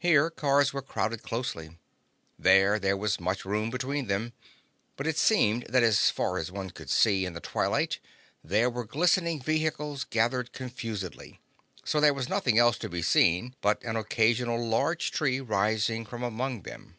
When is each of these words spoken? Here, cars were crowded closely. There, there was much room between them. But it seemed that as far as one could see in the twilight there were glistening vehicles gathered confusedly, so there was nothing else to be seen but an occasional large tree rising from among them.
Here, 0.00 0.30
cars 0.30 0.72
were 0.72 0.82
crowded 0.82 1.22
closely. 1.22 1.78
There, 2.36 2.80
there 2.80 2.96
was 2.96 3.20
much 3.20 3.44
room 3.44 3.70
between 3.70 4.08
them. 4.08 4.32
But 4.96 5.06
it 5.06 5.16
seemed 5.16 5.66
that 5.68 5.84
as 5.84 6.10
far 6.10 6.38
as 6.38 6.50
one 6.50 6.70
could 6.70 6.90
see 6.90 7.24
in 7.24 7.34
the 7.34 7.40
twilight 7.40 8.00
there 8.42 8.68
were 8.68 8.84
glistening 8.84 9.40
vehicles 9.40 10.02
gathered 10.02 10.52
confusedly, 10.52 11.38
so 11.84 12.00
there 12.00 12.12
was 12.14 12.28
nothing 12.28 12.58
else 12.58 12.78
to 12.78 12.88
be 12.88 13.00
seen 13.00 13.54
but 13.60 13.80
an 13.84 13.94
occasional 13.94 14.58
large 14.60 15.12
tree 15.12 15.38
rising 15.40 16.04
from 16.04 16.24
among 16.24 16.62
them. 16.62 16.96